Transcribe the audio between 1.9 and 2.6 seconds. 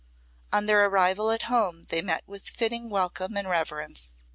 met with